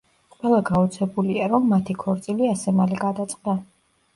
ყველა 0.35 0.61
გაოცებულია, 0.69 1.49
რომ 1.53 1.67
მათი 1.73 1.97
ქორწილი 2.05 2.49
ასე 2.55 2.75
მალე 2.81 2.99
გადაწყდა. 3.07 3.57